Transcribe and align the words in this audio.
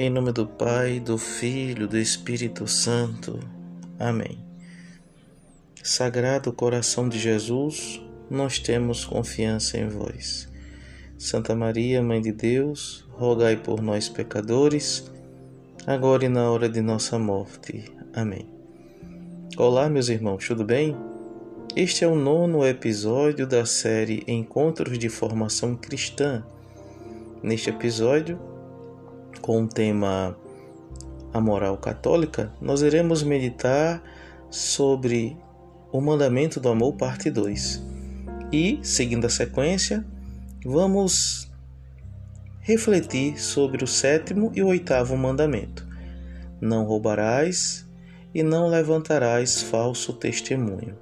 Em 0.00 0.08
nome 0.08 0.30
do 0.30 0.46
Pai, 0.46 1.00
do 1.00 1.18
Filho, 1.18 1.88
do 1.88 1.98
Espírito 1.98 2.68
Santo. 2.68 3.40
Amém. 3.98 4.38
Sagrado 5.82 6.52
coração 6.52 7.08
de 7.08 7.18
Jesus, 7.18 8.00
nós 8.30 8.60
temos 8.60 9.04
confiança 9.04 9.76
em 9.76 9.88
vós. 9.88 10.48
Santa 11.18 11.52
Maria, 11.56 12.00
Mãe 12.00 12.20
de 12.20 12.30
Deus, 12.30 13.08
rogai 13.10 13.56
por 13.56 13.82
nós, 13.82 14.08
pecadores, 14.08 15.10
agora 15.84 16.26
e 16.26 16.28
na 16.28 16.48
hora 16.48 16.68
de 16.68 16.80
nossa 16.80 17.18
morte. 17.18 17.92
Amém. 18.14 18.48
Olá, 19.56 19.88
meus 19.88 20.08
irmãos, 20.08 20.46
tudo 20.46 20.64
bem? 20.64 20.96
Este 21.74 22.04
é 22.04 22.06
o 22.06 22.14
nono 22.14 22.64
episódio 22.64 23.48
da 23.48 23.66
série 23.66 24.22
Encontros 24.28 24.96
de 24.96 25.08
Formação 25.08 25.74
Cristã. 25.74 26.44
Neste 27.42 27.70
episódio, 27.70 28.47
com 29.40 29.62
o 29.62 29.68
tema 29.68 30.36
A 31.32 31.40
Moral 31.40 31.76
Católica, 31.78 32.52
nós 32.60 32.82
iremos 32.82 33.22
meditar 33.22 34.02
sobre 34.50 35.36
o 35.92 36.00
Mandamento 36.00 36.60
do 36.60 36.68
Amor, 36.68 36.94
parte 36.94 37.30
2. 37.30 37.82
E, 38.52 38.78
seguindo 38.82 39.26
a 39.26 39.30
sequência, 39.30 40.04
vamos 40.64 41.50
refletir 42.60 43.40
sobre 43.40 43.82
o 43.82 43.86
sétimo 43.86 44.52
e 44.54 44.62
o 44.62 44.68
oitavo 44.68 45.16
mandamento: 45.16 45.86
Não 46.60 46.84
roubarás 46.84 47.86
e 48.34 48.42
não 48.42 48.68
levantarás 48.68 49.62
falso 49.62 50.12
testemunho. 50.12 50.96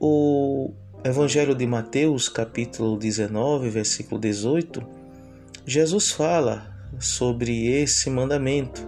O 0.00 0.74
Evangelho 1.04 1.52
de 1.52 1.66
Mateus, 1.66 2.28
capítulo 2.28 2.96
19, 2.96 3.68
versículo 3.70 4.20
18, 4.20 4.86
Jesus 5.66 6.12
fala 6.12 6.72
sobre 7.00 7.66
esse 7.66 8.08
mandamento, 8.08 8.86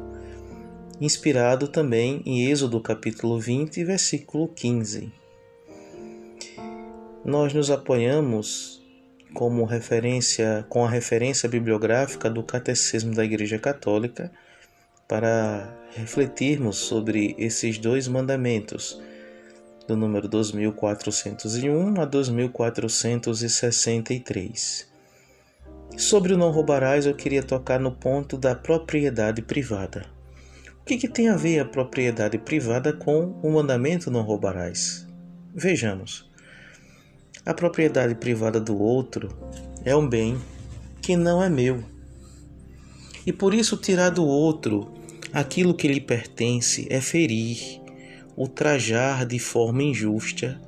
inspirado 1.01 1.67
também 1.67 2.23
em 2.25 2.49
Êxodo 2.49 2.81
capítulo 2.81 3.41
20, 3.41 3.83
versículo 3.83 4.47
15. 4.47 5.13
Nós 7.25 7.53
nos 7.53 7.69
apoiamos 7.69 8.81
como 9.35 9.65
referência 9.65 10.65
com 10.69 10.85
a 10.85 10.89
referência 10.89 11.49
bibliográfica 11.49 12.31
do 12.31 12.45
Catecismo 12.45 13.13
da 13.13 13.25
Igreja 13.25 13.59
Católica 13.59 14.31
para 15.09 15.69
refletirmos 15.97 16.77
sobre 16.77 17.35
esses 17.37 17.77
dois 17.77 18.07
mandamentos 18.07 19.03
do 19.87 19.97
número 19.97 20.29
2401 20.29 22.01
a 22.01 22.05
2463. 22.05 24.93
Sobre 25.97 26.35
o 26.35 26.39
não 26.39 26.51
roubarás, 26.51 27.07
eu 27.07 27.15
queria 27.15 27.43
tocar 27.43 27.79
no 27.79 27.93
ponto 27.93 28.37
da 28.37 28.55
propriedade 28.55 29.43
privada. 29.43 30.07
O 30.81 30.85
que, 30.85 30.99
que 30.99 31.09
tem 31.09 31.29
a 31.29 31.37
ver 31.37 31.61
a 31.61 31.65
propriedade 31.65 32.37
privada 32.39 32.93
com 32.93 33.39
o 33.43 33.51
mandamento 33.51 34.11
não 34.11 34.23
roubarás? 34.23 35.07
Vejamos. 35.55 36.29
A 37.47 37.55
propriedade 37.55 38.15
privada 38.15 38.61
do 38.61 38.79
outro 38.79 39.29
é 39.85 39.95
um 39.95 40.09
bem 40.09 40.39
que 41.01 41.17
não 41.17 41.43
é 41.43 41.49
meu. 41.49 41.85
E 43.27 43.33
por 43.33 43.55
isso 43.55 43.77
tirar 43.77 44.11
do 44.11 44.25
outro 44.25 44.93
aquilo 45.33 45.75
que 45.75 45.89
lhe 45.89 46.01
pertence 46.01 46.87
é 46.91 47.01
ferir, 47.01 47.81
ultrajar 48.37 49.25
de 49.25 49.39
forma 49.39 49.83
injusta 49.83 50.61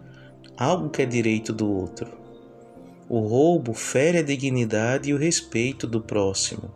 algo 0.57 0.89
que 0.89 1.03
é 1.03 1.07
direito 1.07 1.53
do 1.53 1.71
outro. 1.71 2.09
O 3.09 3.21
roubo 3.21 3.75
fere 3.75 4.19
a 4.19 4.23
dignidade 4.23 5.11
e 5.11 5.15
o 5.15 5.19
respeito 5.19 5.87
do 5.87 6.01
próximo. 6.01 6.71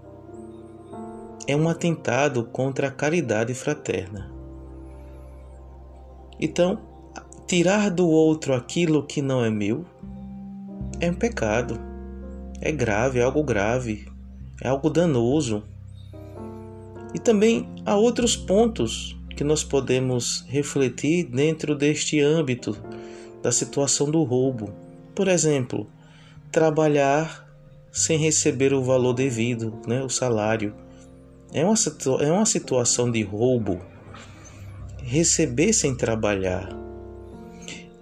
É 1.47 1.57
um 1.57 1.69
atentado 1.69 2.45
contra 2.45 2.89
a 2.89 2.91
caridade 2.91 3.55
fraterna. 3.55 4.31
Então, 6.39 6.79
tirar 7.47 7.91
do 7.91 8.09
outro 8.09 8.55
aquilo 8.55 9.07
que 9.07 9.21
não 9.21 9.45
é 9.45 9.51
meu 9.51 9.85
é 11.01 11.11
um 11.11 11.15
pecado. 11.15 11.81
É 12.61 12.71
grave, 12.71 13.19
é 13.19 13.23
algo 13.23 13.43
grave, 13.43 14.07
é 14.63 14.69
algo 14.69 14.91
danoso. 14.91 15.65
E 17.15 17.19
também 17.19 17.69
há 17.85 17.97
outros 17.97 18.37
pontos 18.37 19.20
que 19.41 19.45
nós 19.45 19.65
podemos 19.65 20.45
refletir 20.49 21.25
dentro 21.25 21.75
deste 21.75 22.21
âmbito 22.21 22.77
da 23.43 23.51
situação 23.51 24.11
do 24.11 24.23
roubo. 24.23 24.71
Por 25.15 25.29
exemplo, 25.29 25.87
trabalhar 26.53 27.51
sem 27.91 28.19
receber 28.19 28.75
o 28.75 28.85
valor 28.85 29.15
devido, 29.15 29.81
né, 29.87 30.03
o 30.03 30.11
salário. 30.11 30.75
É 31.55 31.65
uma, 31.65 31.75
é 32.21 32.31
uma 32.31 32.45
situação 32.45 33.11
de 33.11 33.23
roubo. 33.23 33.81
Receber 34.99 35.73
sem 35.73 35.97
trabalhar. 35.97 36.69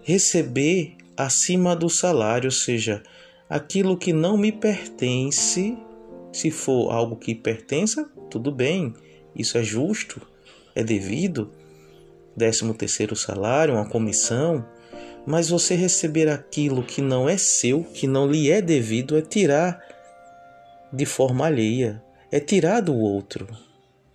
Receber 0.03 0.97
acima 1.17 1.77
do 1.77 1.89
salário, 1.89 2.49
ou 2.49 2.51
seja, 2.51 3.01
aquilo 3.49 3.97
que 3.97 4.13
não 4.13 4.37
me 4.37 4.51
pertence, 4.51 5.79
se 6.33 6.51
for 6.51 6.91
algo 6.91 7.15
que 7.15 7.33
pertença, 7.33 8.11
tudo 8.29 8.51
bem, 8.51 8.93
isso 9.37 9.57
é 9.57 9.63
justo 9.63 10.21
é 10.75 10.83
devido, 10.83 11.51
décimo 12.37 12.73
terceiro 12.73 13.17
salário, 13.17 13.75
uma 13.75 13.89
comissão, 13.89 14.65
mas 15.27 15.51
você 15.51 15.75
receber 15.75 16.29
aquilo 16.29 16.83
que 16.83 17.03
não 17.03 17.29
é 17.29 17.37
seu, 17.37 17.85
que 17.85 18.07
não 18.07 18.31
lhe 18.31 18.51
é 18.51 18.63
devido, 18.63 19.17
é 19.17 19.21
tirar 19.21 19.83
de 20.93 21.05
forma 21.05 21.47
alheia, 21.47 22.03
é 22.31 22.41
tirar 22.41 22.81
do 22.81 22.97
outro. 22.97 23.47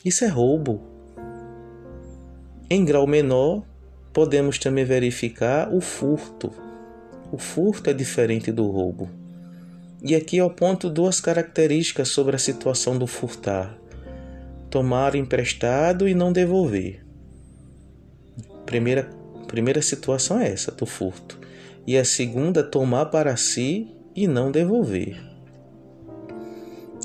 Isso 0.03 0.23
é 0.23 0.27
roubo. 0.27 0.81
Em 2.69 2.83
grau 2.83 3.05
menor, 3.05 3.63
podemos 4.11 4.57
também 4.57 4.85
verificar 4.85 5.71
o 5.71 5.79
furto. 5.81 6.51
O 7.31 7.37
furto 7.37 7.89
é 7.89 7.93
diferente 7.93 8.51
do 8.51 8.65
roubo. 8.67 9.09
E 10.01 10.15
aqui 10.15 10.37
eu 10.37 10.47
aponto 10.47 10.89
duas 10.89 11.19
características 11.19 12.09
sobre 12.09 12.35
a 12.35 12.39
situação 12.39 12.97
do 12.97 13.07
furtar 13.07 13.82
tomar 14.73 15.13
emprestado 15.13 16.07
e 16.07 16.15
não 16.15 16.33
devolver. 16.33 17.05
Primeira, 18.65 19.07
primeira 19.45 19.83
situação 19.83 20.39
é 20.39 20.51
essa, 20.51 20.71
do 20.71 20.83
furto. 20.83 21.37
E 21.85 21.95
a 21.95 22.03
segunda, 22.03 22.63
tomar 22.63 23.05
para 23.05 23.37
si 23.37 23.95
e 24.15 24.27
não 24.27 24.49
devolver. 24.49 25.21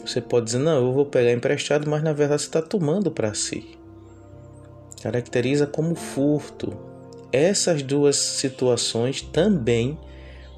Você 0.03 0.19
pode 0.23 0.47
dizer, 0.47 0.61
não, 0.61 0.87
eu 0.87 0.95
vou 0.95 1.05
pegar 1.05 1.31
emprestado, 1.31 1.91
mas 1.91 2.03
na 2.03 2.15
verdade 2.15 2.41
você 2.41 2.49
está 2.49 2.63
tomando 2.63 3.11
para 3.11 3.35
si. 3.35 3.77
Caracteriza 5.03 5.67
como 5.67 5.95
furto. 5.95 6.75
Essas 7.31 7.83
duas 7.83 8.17
situações 8.17 9.21
também 9.21 9.99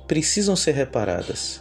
precisam 0.07 0.55
ser 0.55 0.77
reparadas. 0.77 1.61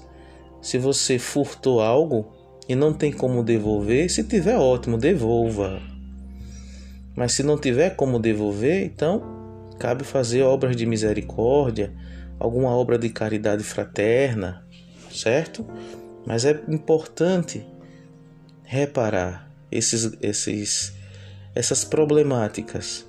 Se 0.61 0.77
você 0.77 1.17
furtou 1.17 1.81
algo, 1.81 2.38
e 2.69 2.75
não 2.75 2.93
tem 2.93 3.11
como 3.11 3.43
devolver, 3.43 4.07
se 4.11 4.23
tiver 4.23 4.55
ótimo, 4.55 4.95
devolva. 4.95 5.81
Mas 7.15 7.31
se 7.31 7.41
não 7.41 7.57
tiver 7.57 7.95
como 7.95 8.19
devolver, 8.19 8.85
então 8.85 9.23
cabe 9.79 10.03
fazer 10.03 10.43
obras 10.43 10.75
de 10.75 10.85
misericórdia, 10.85 11.91
alguma 12.39 12.69
obra 12.69 12.99
de 12.99 13.09
caridade 13.09 13.63
fraterna, 13.63 14.63
certo? 15.11 15.65
Mas 16.27 16.45
é 16.45 16.61
importante 16.67 17.65
reparar 18.63 19.49
esses, 19.71 20.15
esses, 20.21 20.93
essas 21.55 21.83
problemáticas. 21.83 23.03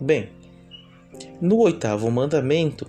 Bem, 0.00 0.30
no 1.40 1.58
oitavo 1.58 2.10
mandamento, 2.10 2.88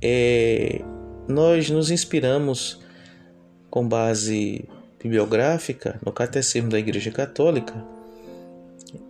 é, 0.00 0.82
nós 1.26 1.68
nos 1.68 1.90
inspiramos 1.90 2.86
com 3.70 3.86
base 3.86 4.68
bibliográfica 5.02 5.98
no 6.04 6.12
Catecismo 6.12 6.68
da 6.68 6.78
Igreja 6.78 7.10
Católica, 7.10 7.74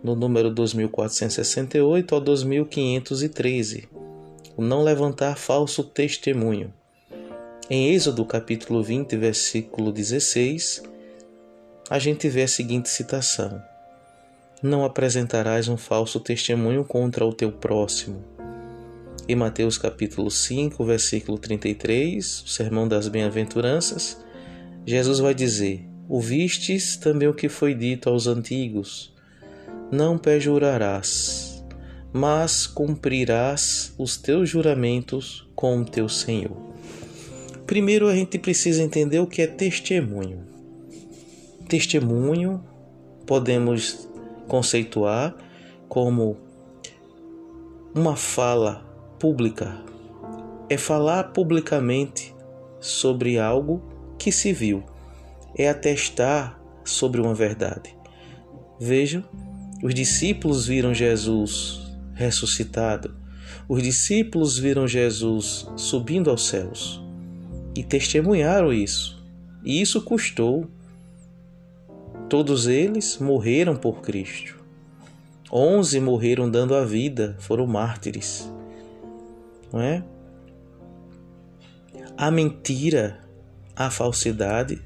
no 0.03 0.15
número 0.15 0.49
2468 0.49 2.15
ao 2.15 2.21
2513, 2.21 3.87
o 4.57 4.61
não 4.61 4.83
levantar 4.83 5.37
falso 5.37 5.83
testemunho. 5.83 6.73
Em 7.69 7.93
Êxodo 7.93 8.25
capítulo 8.25 8.83
20, 8.83 9.15
versículo 9.15 9.91
16, 9.91 10.83
a 11.89 11.97
gente 11.97 12.27
vê 12.27 12.43
a 12.43 12.47
seguinte 12.47 12.89
citação: 12.89 13.61
Não 14.61 14.83
apresentarás 14.83 15.67
um 15.67 15.77
falso 15.77 16.19
testemunho 16.19 16.83
contra 16.83 17.25
o 17.25 17.33
teu 17.33 17.51
próximo. 17.51 18.23
Em 19.27 19.35
Mateus 19.35 19.77
capítulo 19.77 20.29
5, 20.31 20.83
versículo 20.83 21.37
33, 21.37 22.41
o 22.41 22.47
Sermão 22.47 22.87
das 22.87 23.07
Bem-aventuranças, 23.07 24.17
Jesus 24.85 25.19
vai 25.19 25.33
dizer: 25.33 25.87
Ouvistes 26.07 26.97
também 26.97 27.27
o 27.27 27.33
que 27.33 27.47
foi 27.47 27.73
dito 27.75 28.09
aos 28.09 28.25
antigos: 28.25 29.13
Não 29.91 30.17
perjurarás, 30.17 31.63
mas 32.11 32.65
cumprirás 32.65 33.93
os 33.97 34.17
teus 34.17 34.49
juramentos 34.49 35.47
com 35.55 35.81
o 35.81 35.85
teu 35.85 36.09
Senhor. 36.09 36.57
Primeiro 37.67 38.07
a 38.07 38.15
gente 38.15 38.39
precisa 38.39 38.81
entender 38.81 39.19
o 39.19 39.27
que 39.27 39.43
é 39.43 39.47
testemunho. 39.47 40.43
Testemunho 41.67 42.63
podemos 43.27 44.09
conceituar 44.47 45.35
como 45.87 46.37
uma 47.93 48.15
fala 48.15 48.83
pública. 49.19 49.77
É 50.67 50.77
falar 50.77 51.25
publicamente 51.25 52.33
sobre 52.79 53.37
algo 53.37 53.83
que 54.19 54.31
se 54.31 54.53
viu. 54.53 54.83
É 55.57 55.67
atestar 55.67 56.61
sobre 56.83 57.19
uma 57.19 57.33
verdade. 57.33 57.95
Vejam, 58.79 59.23
os 59.81 59.93
discípulos 59.93 60.67
viram 60.67 60.93
Jesus 60.93 61.89
ressuscitado. 62.13 63.15
Os 63.67 63.81
discípulos 63.81 64.57
viram 64.57 64.87
Jesus 64.87 65.67
subindo 65.75 66.29
aos 66.29 66.47
céus 66.47 67.01
e 67.75 67.83
testemunharam 67.83 68.73
isso. 68.73 69.23
E 69.63 69.81
isso 69.81 70.01
custou. 70.01 70.67
Todos 72.27 72.67
eles 72.67 73.17
morreram 73.17 73.75
por 73.75 74.01
Cristo. 74.01 74.59
Onze 75.51 75.99
morreram 75.99 76.49
dando 76.49 76.75
a 76.75 76.85
vida, 76.85 77.35
foram 77.39 77.65
mártires. 77.65 78.51
Não 79.71 79.81
é? 79.81 80.03
A 82.17 82.29
mentira, 82.29 83.19
a 83.79 83.89
falsidade 83.89 84.81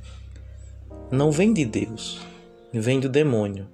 não 1.10 1.32
vem 1.32 1.52
de 1.52 1.66
Deus, 1.66 2.22
vem 2.72 3.00
do 3.00 3.10
demônio. 3.10 3.68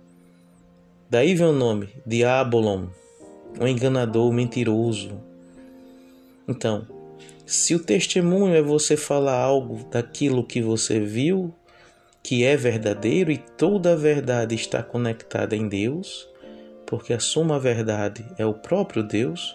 Daí 1.10 1.36
vem 1.36 1.48
o 1.48 1.52
nome, 1.52 1.90
Diabolon, 2.06 2.88
um 3.60 3.68
enganador 3.68 4.32
mentiroso. 4.32 5.20
Então, 6.48 6.88
se 7.46 7.76
o 7.76 7.84
testemunho 7.84 8.56
é 8.56 8.62
você 8.62 8.96
falar 8.96 9.36
algo 9.36 9.84
daquilo 9.92 10.42
que 10.42 10.62
você 10.62 11.02
viu, 11.02 11.54
que 12.24 12.46
é 12.46 12.56
verdadeiro 12.56 13.30
e 13.30 13.38
toda 13.38 13.92
a 13.92 13.98
verdade 13.98 14.56
está 14.56 14.82
conectada 14.82 15.54
em 15.54 15.68
Deus, 15.68 16.30
porque 16.88 17.12
a 17.12 17.20
suma 17.20 17.60
verdade 17.60 18.26
é 18.38 18.46
o 18.46 18.54
próprio 18.54 19.04
Deus, 19.04 19.54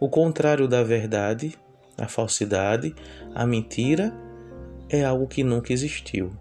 o 0.00 0.08
contrário 0.08 0.66
da 0.66 0.82
verdade, 0.82 1.56
a 1.96 2.08
falsidade, 2.08 2.96
a 3.32 3.46
mentira, 3.46 4.12
é 4.88 5.04
algo 5.04 5.26
que 5.26 5.44
nunca 5.44 5.72
existiu. 5.72 6.32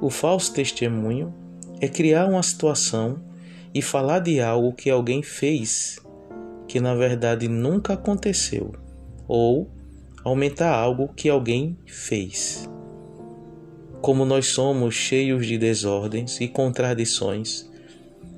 O 0.00 0.10
falso 0.10 0.52
testemunho 0.52 1.34
é 1.80 1.88
criar 1.88 2.26
uma 2.26 2.42
situação 2.42 3.18
e 3.74 3.82
falar 3.82 4.20
de 4.20 4.40
algo 4.40 4.72
que 4.72 4.88
alguém 4.88 5.22
fez 5.22 6.00
que 6.66 6.80
na 6.80 6.94
verdade 6.94 7.48
nunca 7.48 7.94
aconteceu, 7.94 8.72
ou 9.28 9.70
aumentar 10.24 10.74
algo 10.74 11.08
que 11.14 11.28
alguém 11.28 11.78
fez. 11.86 12.68
Como 14.00 14.24
nós 14.24 14.48
somos 14.48 14.94
cheios 14.94 15.46
de 15.46 15.56
desordens 15.56 16.40
e 16.40 16.48
contradições, 16.48 17.70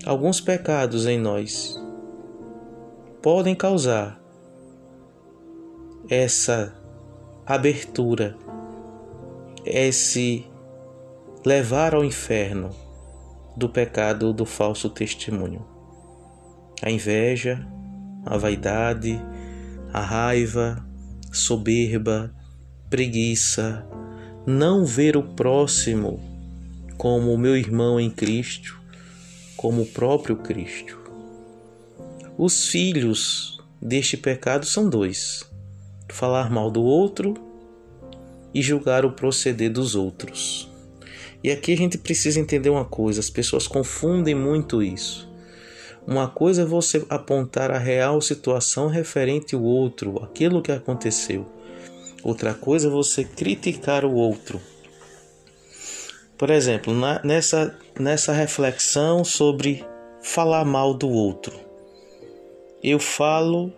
alguns 0.05 0.41
pecados 0.41 1.07
em 1.07 1.19
nós 1.19 1.81
podem 3.23 3.55
causar 3.55 4.23
essa 6.09 6.78
abertura, 7.55 8.37
esse 9.65 10.45
levar 11.47 11.95
ao 11.95 12.05
inferno 12.05 12.69
do 13.57 13.71
pecado 13.71 14.35
do 14.35 14.45
falso 14.45 14.91
testemunho. 14.91 15.65
A 16.83 16.91
inveja, 16.91 17.67
a 18.27 18.37
vaidade, 18.37 19.19
a 19.95 20.01
raiva, 20.01 20.85
soberba, 21.33 22.31
preguiça, 22.91 23.87
não 24.47 24.85
ver 24.85 25.17
o 25.17 25.23
próximo 25.23 26.21
como 26.99 27.33
o 27.33 27.39
meu 27.39 27.57
irmão 27.57 27.99
em 27.99 28.11
Cristo, 28.11 28.79
como 29.57 29.83
o 29.83 29.87
próprio 29.87 30.37
Cristo. 30.37 30.99
Os 32.37 32.67
filhos 32.67 33.59
deste 33.81 34.19
pecado 34.19 34.67
são 34.67 34.91
dois: 34.91 35.49
falar 36.09 36.51
mal 36.51 36.71
do 36.71 36.83
outro 36.83 37.35
e 38.55 38.63
julgar 38.63 39.05
o 39.05 39.13
proceder 39.13 39.71
dos 39.71 39.95
outros. 39.95 40.71
E 41.43 41.51
aqui 41.51 41.73
a 41.73 41.77
gente 41.77 41.99
precisa 41.99 42.41
entender 42.41 42.71
uma 42.71 42.85
coisa: 42.85 43.21
as 43.21 43.31
pessoas 43.31 43.67
confundem 43.67 44.35
muito 44.35 44.83
isso. 44.83 45.29
Uma 46.07 46.27
coisa 46.27 46.63
é 46.63 46.65
você 46.65 47.05
apontar 47.11 47.71
a 47.71 47.79
real 47.79 48.21
situação 48.21 48.89
referente 48.89 49.55
ao 49.55 49.63
outro, 49.63 50.23
aquilo 50.23 50.63
que 50.63 50.73
aconteceu. 50.73 51.47
Outra 52.23 52.55
coisa 52.55 52.89
é 52.89 52.91
você 52.91 53.25
criticar 53.25 54.05
o 54.05 54.15
outro. 54.15 54.61
Por 56.39 56.51
exemplo, 56.51 56.95
na, 56.95 57.21
nessa, 57.23 57.77
nessa 57.99 58.33
reflexão 58.33 59.23
sobre 59.23 59.85
falar 60.23 60.65
mal 60.65 60.95
do 60.95 61.09
outro, 61.09 61.53
eu 62.83 62.99
falo 62.99 63.73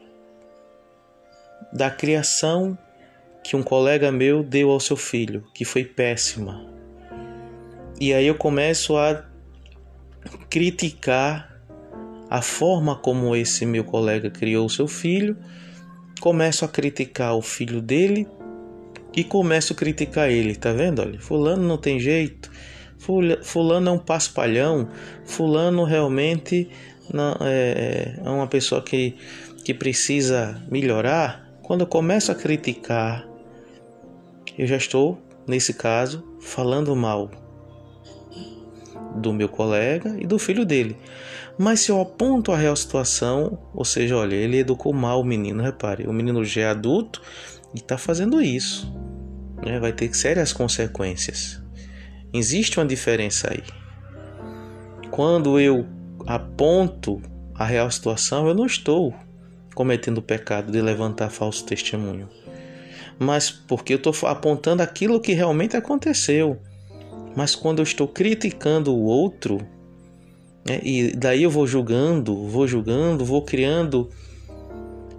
da 1.72 1.90
criação 1.90 2.76
que 3.42 3.56
um 3.56 3.62
colega 3.62 4.12
meu 4.12 4.42
deu 4.42 4.70
ao 4.70 4.80
seu 4.80 4.96
filho, 4.96 5.44
que 5.54 5.64
foi 5.64 5.84
péssima. 5.84 6.66
E 8.00 8.12
aí 8.12 8.26
eu 8.26 8.34
começo 8.34 8.96
a 8.96 9.24
criticar 10.48 11.60
a 12.28 12.40
forma 12.40 12.94
como 12.96 13.34
esse 13.34 13.66
meu 13.66 13.84
colega 13.84 14.30
criou 14.30 14.68
seu 14.68 14.86
filho, 14.86 15.36
começo 16.20 16.64
a 16.64 16.68
criticar 16.68 17.34
o 17.34 17.42
filho 17.42 17.80
dele 17.80 18.26
e 19.16 19.24
começo 19.24 19.72
a 19.72 19.76
criticar 19.76 20.30
ele, 20.30 20.54
tá 20.54 20.72
vendo? 20.72 21.00
Olha, 21.02 21.20
fulano 21.20 21.62
não 21.66 21.76
tem 21.76 21.98
jeito, 21.98 22.50
fulano 23.42 23.88
é 23.88 23.92
um 23.92 23.98
paspalhão, 23.98 24.88
fulano 25.24 25.84
realmente 25.84 26.70
não, 27.12 27.36
é, 27.40 28.14
é 28.24 28.30
uma 28.30 28.46
pessoa 28.46 28.80
que, 28.82 29.16
que 29.64 29.74
precisa 29.74 30.62
melhorar. 30.70 31.49
Quando 31.70 31.82
eu 31.82 31.86
começo 31.86 32.32
a 32.32 32.34
criticar, 32.34 33.24
eu 34.58 34.66
já 34.66 34.76
estou, 34.76 35.22
nesse 35.46 35.72
caso, 35.72 36.24
falando 36.40 36.96
mal 36.96 37.30
do 39.14 39.32
meu 39.32 39.48
colega 39.48 40.16
e 40.18 40.26
do 40.26 40.36
filho 40.36 40.66
dele. 40.66 40.96
Mas 41.56 41.78
se 41.78 41.92
eu 41.92 42.00
aponto 42.00 42.50
a 42.50 42.56
real 42.56 42.74
situação, 42.74 43.56
ou 43.72 43.84
seja, 43.84 44.16
olha, 44.16 44.34
ele 44.34 44.58
educou 44.58 44.92
mal 44.92 45.20
o 45.20 45.24
menino, 45.24 45.62
repare, 45.62 46.08
o 46.08 46.12
menino 46.12 46.44
já 46.44 46.62
é 46.62 46.66
adulto 46.66 47.22
e 47.72 47.78
está 47.78 47.96
fazendo 47.96 48.42
isso. 48.42 48.92
Né? 49.64 49.78
Vai 49.78 49.92
ter 49.92 50.12
sérias 50.12 50.52
consequências. 50.52 51.62
Existe 52.32 52.80
uma 52.80 52.86
diferença 52.86 53.48
aí. 53.48 53.62
Quando 55.12 55.60
eu 55.60 55.86
aponto 56.26 57.22
a 57.54 57.64
real 57.64 57.88
situação, 57.92 58.48
eu 58.48 58.54
não 58.56 58.66
estou 58.66 59.14
cometendo 59.74 60.18
o 60.18 60.22
pecado 60.22 60.70
de 60.70 60.80
levantar 60.80 61.30
falso 61.30 61.64
testemunho. 61.64 62.28
Mas 63.18 63.50
porque 63.50 63.94
eu 63.94 63.98
estou 63.98 64.14
apontando 64.26 64.82
aquilo 64.82 65.20
que 65.20 65.32
realmente 65.32 65.76
aconteceu. 65.76 66.58
Mas 67.36 67.54
quando 67.54 67.78
eu 67.78 67.84
estou 67.84 68.08
criticando 68.08 68.94
o 68.94 69.04
outro, 69.04 69.58
né, 70.66 70.80
e 70.82 71.12
daí 71.16 71.42
eu 71.42 71.50
vou 71.50 71.66
julgando, 71.66 72.46
vou 72.48 72.66
julgando, 72.66 73.24
vou 73.24 73.42
criando 73.42 74.10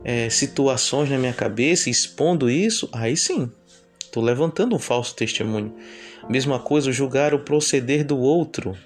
é, 0.04 0.30
situações 0.30 1.10
na 1.10 1.18
minha 1.18 1.34
cabeça, 1.34 1.90
expondo 1.90 2.50
isso, 2.50 2.90
aí 2.92 3.16
sim, 3.16 3.52
estou 4.00 4.24
levantando 4.24 4.76
um 4.76 4.80
falso 4.80 5.16
testemunho. 5.16 5.74
Mesma 6.30 6.60
coisa, 6.60 6.92
julgar 6.92 7.34
o 7.34 7.40
proceder 7.40 8.06
do 8.06 8.20
outro. 8.20 8.78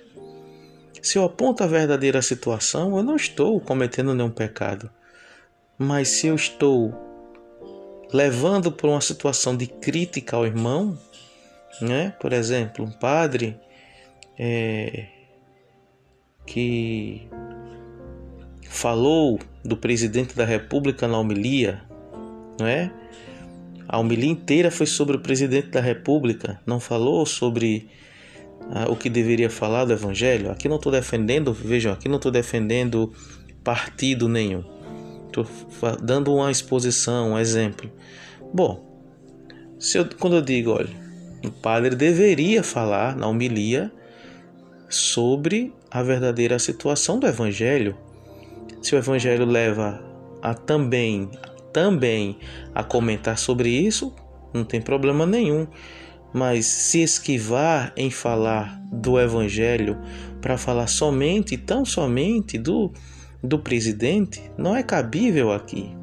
Se 1.01 1.17
eu 1.17 1.24
aponto 1.24 1.63
a 1.63 1.67
verdadeira 1.67 2.22
situação, 2.22 2.98
eu 2.98 3.03
não 3.03 3.15
estou 3.15 3.60
cometendo 3.60 4.13
nenhum 4.13 4.29
pecado. 4.29 4.89
Mas 5.77 6.10
se 6.10 6.27
eu 6.27 6.36
estou 6.36 6.94
levando 8.13 8.72
para 8.72 8.88
uma 8.88 9.01
situação 9.01 9.55
de 9.55 9.67
crítica 9.67 10.38
ao 10.38 10.46
irmão, 10.46 10.98
né? 11.82 12.13
Por 12.20 12.32
exemplo, 12.32 12.86
um 12.86 12.91
padre 12.91 13.60
é, 14.38 15.05
que 16.46 17.27
falou 18.70 19.39
do 19.63 19.75
presidente 19.75 20.36
da 20.36 20.46
República 20.46 21.08
na 21.08 21.20
homilia, 21.20 21.84
não 22.60 22.67
é? 22.67 22.91
A 23.88 24.00
homilia 24.00 24.29
inteira 24.29 24.72
foi 24.72 24.86
sobre 24.86 25.15
o 25.15 25.20
presidente 25.20 25.70
da 25.70 25.79
República, 25.79 26.60
não 26.65 26.79
falou 26.79 27.25
sobre 27.25 27.89
ah, 28.72 28.89
o 28.89 28.96
que 28.96 29.10
deveria 29.10 29.50
falar 29.50 29.86
do 29.86 29.94
Evangelho. 29.94 30.51
Aqui 30.51 30.67
não 30.67 30.77
estou 30.77 30.91
defendendo, 30.91 31.53
vejam, 31.53 31.94
aqui 31.94 32.10
não 32.10 32.17
estou 32.17 32.32
defendendo 32.32 33.13
partido 33.63 34.27
nenhum. 34.27 34.63
Dando 36.01 36.34
uma 36.34 36.51
exposição, 36.51 37.32
um 37.32 37.39
exemplo. 37.39 37.92
Bom, 38.54 38.86
se 39.80 39.98
eu, 39.98 40.08
quando 40.20 40.38
eu 40.38 40.42
digo, 40.42 40.72
olha, 40.72 40.89
o 41.44 41.51
padre 41.51 41.96
deveria 41.96 42.63
falar 42.63 43.15
na 43.15 43.27
homilia 43.27 43.92
sobre 44.89 45.74
a 45.92 46.01
verdadeira 46.04 46.60
situação 46.60 47.20
do 47.20 47.27
Evangelho. 47.27 47.98
Se 48.82 48.96
o 48.96 48.98
Evangelho 48.98 49.46
leva 49.46 50.04
a 50.42 50.54
também 50.54 51.30
também 51.75 52.38
a 52.74 52.86
comentar 52.86 53.38
sobre 53.38 53.68
isso, 53.70 54.15
não 54.54 54.63
tem 54.63 54.82
problema 54.82 55.25
nenhum. 55.25 55.68
Mas 56.34 56.65
se 56.65 57.01
esquivar 57.04 57.92
em 57.98 58.10
falar 58.10 58.82
do 58.89 59.20
Evangelho 59.20 59.98
para 60.39 60.58
falar 60.58 60.88
somente, 60.88 61.58
tão 61.58 61.84
somente 61.84 62.58
do, 62.58 62.94
do 63.44 63.60
presidente, 63.60 64.42
não 64.58 64.75
é 64.75 64.84
cabível 64.84 65.51
aqui. 65.51 65.96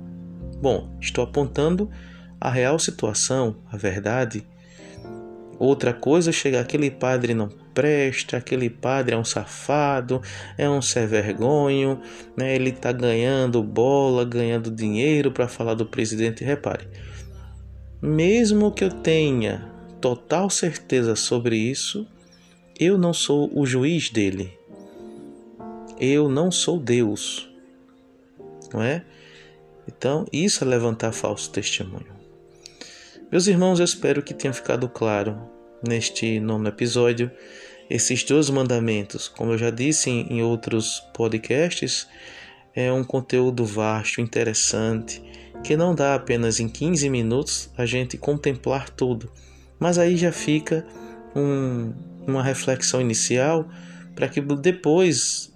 Bom, 0.61 0.97
estou 1.01 1.25
apontando 1.25 1.91
a 2.41 2.51
real 2.51 2.79
situação, 2.79 3.57
a 3.71 3.77
verdade. 3.77 4.47
Outra 5.59 5.93
coisa 5.93 6.33
chega 6.33 6.61
aquele 6.61 6.91
padre 6.91 7.35
não 7.35 7.49
presta, 7.73 8.37
aquele 8.37 8.69
padre 8.69 9.15
é 9.15 9.19
um 9.19 9.25
safado, 9.25 10.21
é 10.59 10.69
um 10.69 10.83
sem 10.83 11.07
vergonho, 11.07 12.01
né? 12.37 12.55
ele 12.55 12.71
está 12.71 12.93
ganhando 12.93 13.62
bola, 13.62 14.25
ganhando 14.25 14.71
dinheiro 14.71 15.31
para 15.31 15.49
falar 15.49 15.75
do 15.75 15.87
presidente. 15.87 16.45
Repare, 16.45 16.87
mesmo 18.01 18.73
que 18.73 18.85
eu 18.85 18.91
tenha 18.91 19.71
total 20.01 20.51
certeza 20.51 21.15
sobre 21.15 21.57
isso, 21.57 22.07
eu 22.79 22.99
não 22.99 23.12
sou 23.12 23.51
o 23.57 23.65
juiz 23.65 24.11
dele. 24.11 24.59
Eu 26.05 26.29
não 26.29 26.51
sou 26.51 26.81
Deus. 26.81 27.49
Não 28.75 28.83
é? 28.83 29.05
Então, 29.87 30.27
isso 30.33 30.65
é 30.65 30.67
levantar 30.67 31.13
falso 31.13 31.49
testemunho. 31.53 32.11
Meus 33.31 33.47
irmãos, 33.47 33.79
eu 33.79 33.85
espero 33.85 34.21
que 34.21 34.35
tenha 34.35 34.53
ficado 34.53 34.89
claro 34.89 35.49
neste 35.89 36.41
nono 36.41 36.67
episódio 36.67 37.31
esses 37.89 38.25
dois 38.25 38.51
mandamentos. 38.51 39.29
Como 39.29 39.53
eu 39.53 39.59
já 39.59 39.71
disse 39.71 40.11
em 40.11 40.43
outros 40.43 40.99
podcasts, 41.15 42.09
é 42.75 42.93
um 42.93 43.05
conteúdo 43.05 43.65
vasto, 43.65 44.21
interessante, 44.21 45.23
que 45.63 45.77
não 45.77 45.95
dá 45.95 46.17
apenas 46.17 46.59
em 46.59 46.69
15 46.69 47.09
minutos 47.09 47.71
a 47.79 47.87
gente 47.87 48.19
contemplar 48.19 48.91
tudo. 48.91 49.31
Mas 49.79 49.99
aí 49.99 50.17
já 50.17 50.33
fica 50.33 50.85
um, 51.37 51.93
uma 52.27 52.43
reflexão 52.43 53.01
inicial 53.01 53.69
para 54.17 54.29
que 54.29 54.41
depois, 54.41 55.52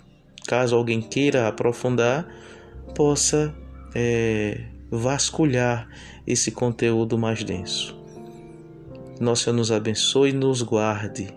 caso 0.47 0.76
alguém 0.76 1.00
queira 1.00 1.49
aprofundar, 1.49 2.26
possa 2.95 3.55
é, 3.95 4.61
vasculhar 4.91 5.88
esse 6.26 6.50
conteúdo 6.50 7.19
mais 7.19 7.45
denso. 7.45 7.97
Nosso 9.21 9.45
Senhor 9.45 9.57
nos 9.57 9.73
abençoe 9.73 10.31
e 10.31 10.33
nos 10.33 10.62
guarde. 10.62 11.29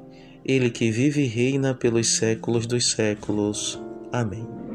Ele 0.45 0.69
que 0.69 0.91
vive 0.91 1.23
e 1.23 1.27
reina 1.27 1.73
pelos 1.73 2.17
séculos 2.17 2.65
dos 2.65 2.91
séculos. 2.91 3.81
Amém. 4.11 4.68